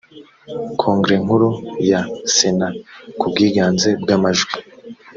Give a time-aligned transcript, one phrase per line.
[0.79, 1.49] kongere nkuru
[1.89, 2.01] ya
[2.33, 2.73] sner
[3.19, 4.53] ku bwiganze bw’amajwi